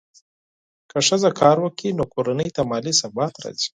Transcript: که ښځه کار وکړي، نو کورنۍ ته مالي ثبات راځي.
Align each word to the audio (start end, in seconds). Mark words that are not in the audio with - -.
که 0.89 0.97
ښځه 1.07 1.29
کار 1.39 1.57
وکړي، 1.61 1.89
نو 1.97 2.03
کورنۍ 2.13 2.49
ته 2.55 2.61
مالي 2.69 2.93
ثبات 3.01 3.33
راځي. 3.43 3.69